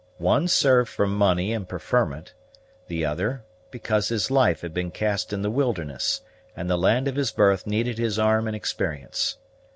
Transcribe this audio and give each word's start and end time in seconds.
One 0.17 0.47
served 0.47 0.89
for 0.89 1.05
money 1.05 1.53
and 1.53 1.69
preferment; 1.69 2.33
the 2.87 3.05
other, 3.05 3.43
because 3.69 4.07
his 4.07 4.31
life 4.31 4.61
had 4.61 4.73
been 4.73 4.89
cast 4.89 5.31
in 5.31 5.43
the 5.43 5.51
wilderness, 5.51 6.21
and 6.55 6.67
the 6.67 6.75
land 6.75 7.07
of 7.07 7.17
his 7.17 7.29
birth 7.29 7.67
needed 7.67 7.99
his 7.99 8.17
arm 8.17 8.47
and 8.47 8.55
experience. 8.55 9.37